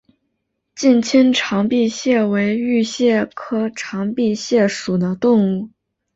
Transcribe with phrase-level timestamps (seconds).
[0.75, 5.69] 近亲长臂蟹为玉蟹科长臂蟹属的动物。